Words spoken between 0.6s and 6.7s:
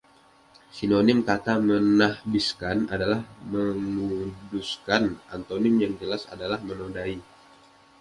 Sinonim kata menahbiskan adalah menguduskan, antonim yang jelas adalah